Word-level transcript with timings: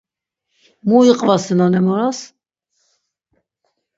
Mu 0.87 0.97
iqvasinon 1.11 1.77
em 1.79 1.85
oras? 1.95 2.19